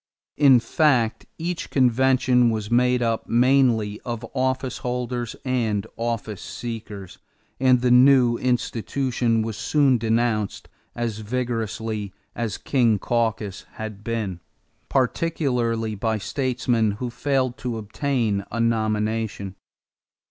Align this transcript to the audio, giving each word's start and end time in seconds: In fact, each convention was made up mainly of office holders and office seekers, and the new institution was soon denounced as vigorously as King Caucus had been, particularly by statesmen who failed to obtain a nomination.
In 0.37 0.59
fact, 0.59 1.27
each 1.37 1.69
convention 1.69 2.49
was 2.49 2.71
made 2.71 3.03
up 3.03 3.27
mainly 3.29 3.99
of 4.01 4.25
office 4.33 4.79
holders 4.79 5.35
and 5.45 5.85
office 5.95 6.41
seekers, 6.41 7.19
and 7.59 7.81
the 7.81 7.91
new 7.91 8.35
institution 8.37 9.43
was 9.43 9.55
soon 9.57 9.99
denounced 9.99 10.67
as 10.95 11.19
vigorously 11.19 12.15
as 12.35 12.57
King 12.57 12.97
Caucus 12.97 13.65
had 13.73 14.03
been, 14.03 14.39
particularly 14.89 15.93
by 15.93 16.17
statesmen 16.17 16.93
who 16.93 17.11
failed 17.11 17.55
to 17.59 17.77
obtain 17.77 18.43
a 18.49 18.59
nomination. 18.59 19.53